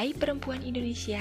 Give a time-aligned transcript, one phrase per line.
[0.00, 1.20] Hai perempuan Indonesia,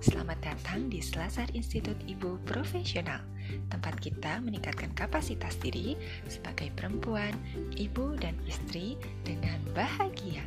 [0.00, 3.20] selamat datang di Selasar Institut Ibu Profesional,
[3.68, 5.92] tempat kita meningkatkan kapasitas diri
[6.24, 7.36] sebagai perempuan,
[7.76, 8.96] ibu, dan istri
[9.28, 10.40] dengan bahagia.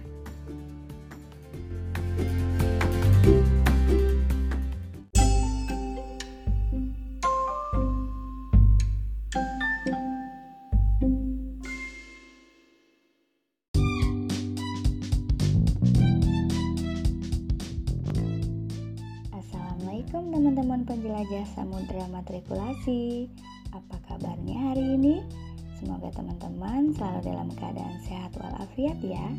[20.18, 23.30] Assalamualaikum teman-teman penjelajah samudera matrikulasi
[23.70, 25.22] Apa kabarnya hari ini?
[25.78, 29.30] Semoga teman-teman selalu dalam keadaan sehat walafiat ya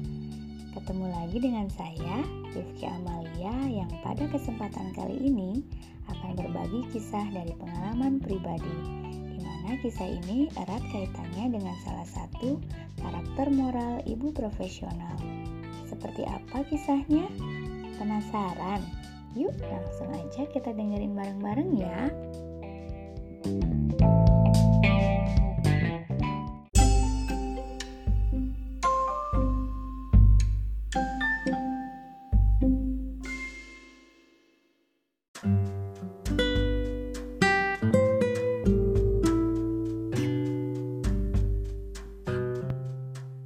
[0.78, 2.22] Ketemu lagi dengan saya,
[2.54, 5.66] Rifki Amalia Yang pada kesempatan kali ini
[6.14, 8.70] akan berbagi kisah dari pengalaman pribadi
[9.34, 12.54] di mana kisah ini erat kaitannya dengan salah satu
[13.02, 15.18] karakter moral ibu profesional
[15.90, 17.26] Seperti apa kisahnya?
[17.98, 19.08] Penasaran?
[19.36, 22.08] Yuk langsung aja kita dengerin bareng-bareng ya.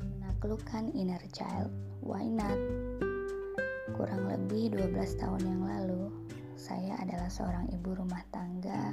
[0.02, 1.70] Menaklukkan inner child,
[2.02, 2.81] why not?
[4.52, 6.12] Lebih 12 tahun yang lalu,
[6.60, 8.92] saya adalah seorang ibu rumah tangga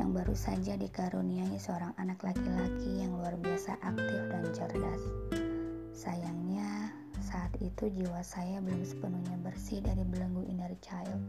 [0.00, 5.02] yang baru saja dikaruniai seorang anak laki-laki yang luar biasa aktif dan cerdas.
[5.92, 6.88] Sayangnya,
[7.20, 11.20] saat itu jiwa saya belum sepenuhnya bersih dari belenggu inner child.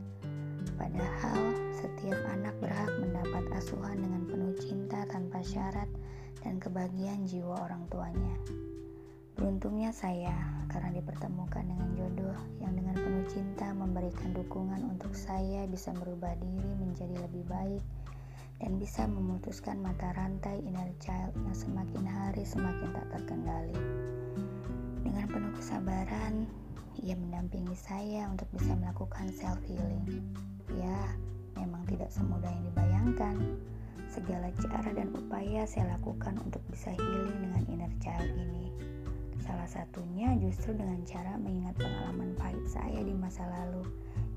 [0.79, 5.91] Padahal, setiap anak berhak mendapat asuhan dengan penuh cinta tanpa syarat
[6.47, 8.39] dan kebahagiaan jiwa orang tuanya.
[9.35, 10.35] Beruntungnya saya
[10.71, 12.28] karena dipertemukan dengan jodoh
[13.99, 17.83] memberikan dukungan untuk saya bisa merubah diri menjadi lebih baik
[18.63, 23.75] dan bisa memutuskan mata rantai inner child yang semakin hari semakin tak terkendali.
[25.03, 26.47] Dengan penuh kesabaran,
[27.03, 30.23] ia mendampingi saya untuk bisa melakukan self healing.
[30.79, 30.99] Ya,
[31.59, 33.35] memang tidak semudah yang dibayangkan.
[34.07, 38.71] Segala cara dan upaya saya lakukan untuk bisa healing dengan inner child ini.
[39.49, 43.81] Salah satunya justru dengan cara mengingat pengalaman pahit saya di masa lalu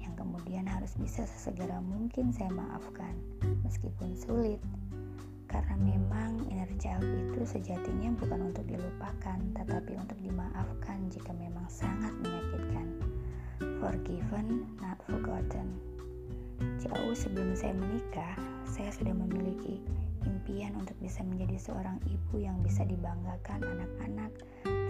[0.01, 3.13] yang kemudian harus bisa sesegera mungkin saya maafkan
[3.61, 4.57] meskipun sulit.
[5.53, 12.17] Karena memang inner child itu sejatinya bukan untuk dilupakan tetapi untuk dimaafkan jika memang sangat
[12.25, 12.89] menyakitkan.
[13.85, 15.77] Forgiven, not forgotten.
[16.81, 18.33] Jauh sebelum saya menikah,
[18.65, 19.77] saya sudah memiliki
[20.25, 24.33] impian untuk bisa menjadi seorang ibu yang bisa dibanggakan anak-anak,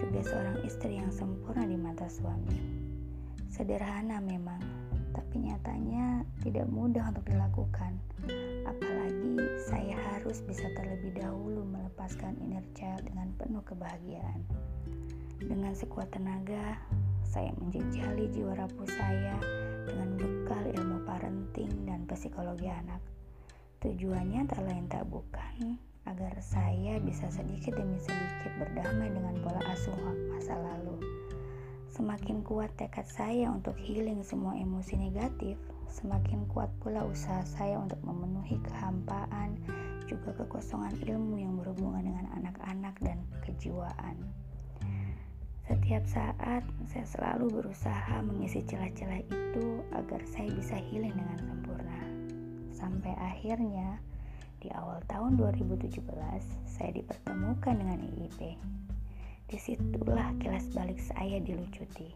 [0.02, 2.58] juga seorang istri yang sempurna di mata suami.
[3.46, 4.58] Sederhana memang,
[5.14, 7.94] tapi nyatanya tidak mudah untuk dilakukan.
[8.66, 14.42] Apalagi saya harus bisa terlebih dahulu melepaskan inner child dengan penuh kebahagiaan.
[15.38, 16.82] Dengan sekuat tenaga,
[17.22, 19.38] saya menjejali jiwa rapuh saya
[19.86, 22.98] dengan bekal ilmu parenting dan psikologi anak.
[23.78, 29.94] Tujuannya tak lain tak bukan agar saya bisa sedikit demi sedikit berdamai dengan pola asuh
[30.32, 30.98] masa lalu.
[31.92, 35.60] Semakin kuat tekad saya untuk healing semua emosi negatif,
[35.92, 39.60] semakin kuat pula usaha saya untuk memenuhi kehampaan,
[40.08, 44.16] juga kekosongan ilmu yang berhubungan dengan anak-anak dan kejiwaan.
[45.68, 52.02] Setiap saat saya selalu berusaha mengisi celah-celah itu agar saya bisa healing dengan sempurna.
[52.74, 54.02] Sampai akhirnya
[54.62, 56.06] di awal tahun 2017
[56.70, 58.54] saya dipertemukan dengan IIP.
[59.50, 62.14] Di situlah kilas balik saya dilucuti.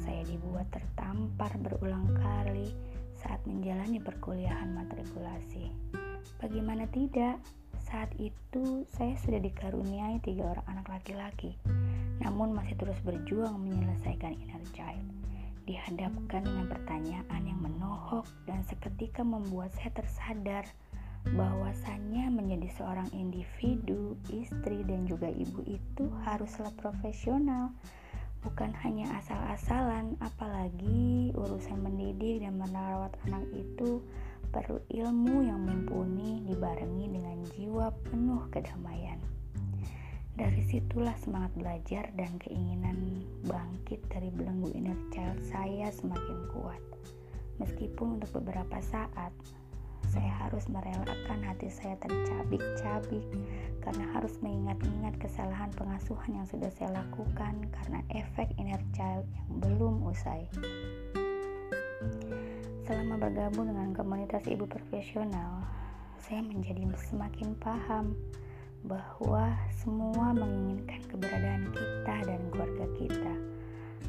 [0.00, 2.72] Saya dibuat tertampar berulang kali
[3.12, 5.68] saat menjalani perkuliahan matrikulasi.
[6.40, 7.36] Bagaimana tidak?
[7.86, 11.54] Saat itu saya sudah dikaruniai tiga orang anak laki-laki,
[12.24, 15.06] namun masih terus berjuang menyelesaikan inner child.
[15.68, 20.64] Dihadapkan dengan pertanyaan yang menohok dan seketika membuat saya tersadar
[21.34, 27.74] bahwasannya menjadi seorang individu, istri, dan juga ibu itu haruslah profesional,
[28.46, 30.14] bukan hanya asal-asalan.
[30.22, 33.98] Apalagi urusan mendidik dan merawat anak itu
[34.54, 39.18] perlu ilmu yang mumpuni dibarengi dengan jiwa penuh kedamaian.
[40.36, 46.82] Dari situlah semangat belajar dan keinginan bangkit dari belenggu inner child saya semakin kuat.
[47.56, 49.32] Meskipun untuk beberapa saat
[50.16, 53.20] saya harus merelakan hati saya tercabik-cabik
[53.84, 60.00] karena harus mengingat-ingat kesalahan pengasuhan yang sudah saya lakukan karena efek inner child yang belum
[60.08, 60.48] usai.
[62.88, 65.60] Selama bergabung dengan komunitas ibu profesional,
[66.24, 68.16] saya menjadi semakin paham
[68.88, 69.52] bahwa
[69.84, 73.34] semua menginginkan keberadaan kita dan keluarga kita.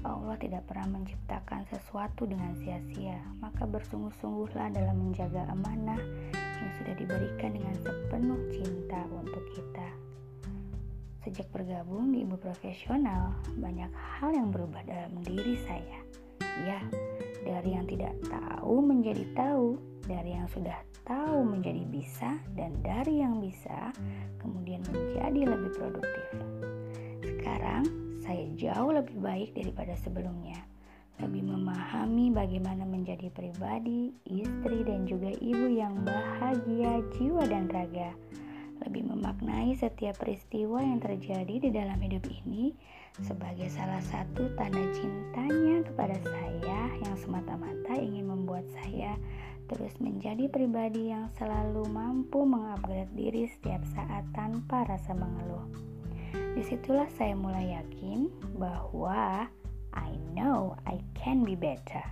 [0.06, 6.02] Allah tidak pernah menciptakan sesuatu dengan sia-sia, maka bersungguh-sungguhlah dalam menjaga amanah
[6.36, 9.88] yang sudah diberikan dengan sepenuh cinta untuk kita.
[11.26, 16.00] Sejak bergabung di ibu profesional, banyak hal yang berubah dalam diri saya.
[16.64, 16.82] Ya,
[17.46, 19.78] dari yang tidak tahu menjadi tahu,
[20.08, 23.92] dari yang sudah tahu menjadi bisa, dan dari yang bisa
[24.40, 26.28] kemudian menjadi lebih produktif.
[27.22, 30.60] Sekarang saya jauh lebih baik daripada sebelumnya.
[31.18, 38.12] Lebih memahami bagaimana menjadi pribadi, istri, dan juga ibu yang bahagia jiwa dan raga.
[38.84, 42.76] Lebih memaknai setiap peristiwa yang terjadi di dalam hidup ini
[43.18, 49.18] sebagai salah satu tanda cintanya kepada saya yang semata-mata ingin membuat saya
[49.68, 55.66] terus menjadi pribadi yang selalu mampu mengupgrade diri setiap saat tanpa rasa mengeluh.
[56.32, 59.46] Di situlah saya mulai yakin bahwa
[59.94, 62.04] I know I can be better.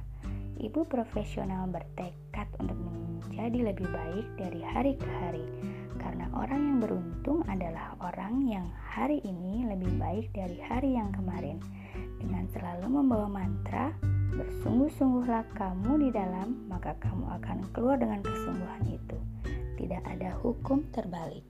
[0.56, 5.46] Ibu profesional bertekad untuk menjadi lebih baik dari hari ke hari
[6.06, 11.58] karena orang yang beruntung adalah orang yang hari ini lebih baik dari hari yang kemarin.
[12.22, 13.90] Dengan selalu membawa mantra,
[14.38, 19.18] bersungguh-sungguhlah kamu di dalam, maka kamu akan keluar dengan kesungguhan itu.
[19.82, 21.44] Tidak ada hukum terbalik.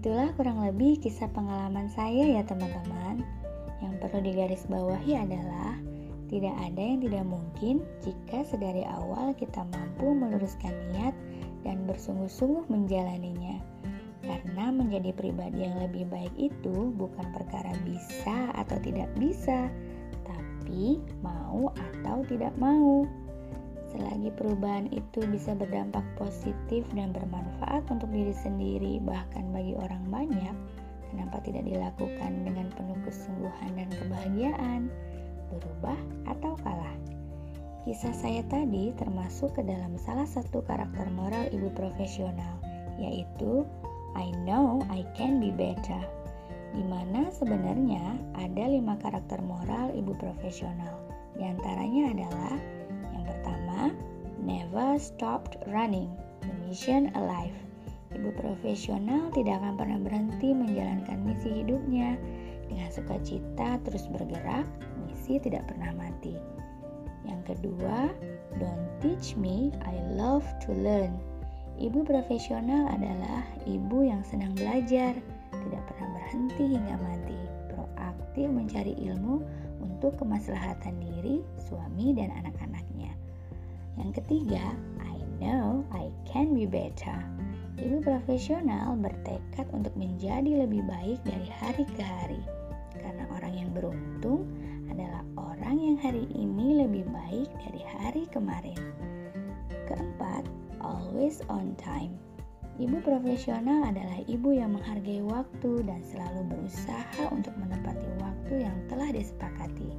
[0.00, 3.20] Begitulah kurang lebih kisah pengalaman saya ya teman-teman.
[3.84, 5.76] Yang perlu digarisbawahi adalah
[6.32, 11.12] tidak ada yang tidak mungkin jika sedari awal kita mampu meluruskan niat
[11.68, 13.60] dan bersungguh-sungguh menjalaninya.
[14.24, 19.68] Karena menjadi pribadi yang lebih baik itu bukan perkara bisa atau tidak bisa,
[20.24, 23.04] tapi mau atau tidak mau.
[23.90, 30.54] Selagi perubahan itu bisa berdampak positif dan bermanfaat untuk diri sendiri, bahkan bagi orang banyak,
[31.10, 34.80] kenapa tidak dilakukan dengan penuh kesungguhan dan kebahagiaan?
[35.50, 35.98] Berubah
[36.30, 36.94] atau kalah?
[37.82, 42.62] Kisah saya tadi termasuk ke dalam salah satu karakter moral ibu profesional,
[43.02, 43.66] yaitu
[44.14, 45.98] I know I can be better.
[46.70, 51.02] Di mana sebenarnya ada lima karakter moral ibu profesional.
[51.34, 52.79] Di antaranya adalah
[55.00, 56.12] stopped running,
[56.44, 57.56] the mission alive.
[58.12, 62.20] Ibu profesional tidak akan pernah berhenti menjalankan misi hidupnya.
[62.68, 64.68] Dengan sukacita terus bergerak,
[65.08, 66.36] misi tidak pernah mati.
[67.26, 68.12] Yang kedua,
[68.60, 71.18] don't teach me, I love to learn.
[71.80, 75.16] Ibu profesional adalah ibu yang senang belajar,
[75.50, 77.40] tidak pernah berhenti hingga mati,
[77.72, 79.40] proaktif mencari ilmu
[79.80, 82.69] untuk kemaslahatan diri, suami, dan anak-anaknya.
[84.00, 84.64] Yang ketiga,
[85.04, 87.20] I know I can be better.
[87.76, 92.40] Ibu profesional bertekad untuk menjadi lebih baik dari hari ke hari.
[92.96, 94.48] Karena orang yang beruntung
[94.88, 98.80] adalah orang yang hari ini lebih baik dari hari kemarin.
[99.84, 100.48] Keempat,
[100.80, 102.16] always on time.
[102.80, 109.12] Ibu profesional adalah ibu yang menghargai waktu dan selalu berusaha untuk menepati waktu yang telah
[109.12, 109.92] disepakati.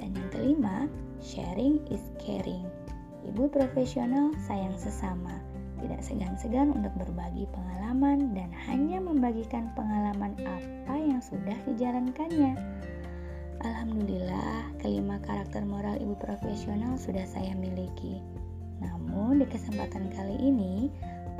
[0.00, 0.88] Dan yang kelima,
[1.20, 2.64] sharing is caring.
[3.26, 5.34] Ibu profesional sayang sesama,
[5.82, 12.54] tidak segan-segan untuk berbagi pengalaman dan hanya membagikan pengalaman apa yang sudah dijalankannya.
[13.66, 18.22] Alhamdulillah, kelima karakter moral ibu profesional sudah saya miliki.
[18.78, 20.86] Namun, di kesempatan kali ini,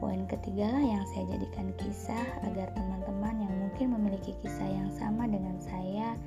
[0.03, 5.31] poin ketiga lah yang saya jadikan kisah agar teman-teman yang mungkin memiliki kisah yang sama
[5.31, 6.19] dengan saya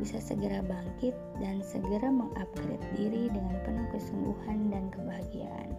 [0.00, 5.70] bisa segera bangkit dan segera mengupgrade diri dengan penuh kesungguhan dan kebahagiaan.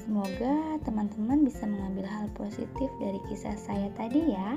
[0.00, 4.56] Semoga teman-teman bisa mengambil hal positif dari kisah saya tadi ya.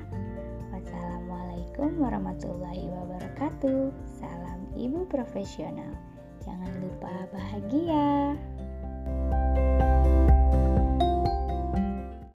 [0.71, 3.91] Wassalamualaikum warahmatullahi wabarakatuh.
[4.17, 5.93] Salam ibu profesional.
[6.43, 8.35] Jangan lupa bahagia.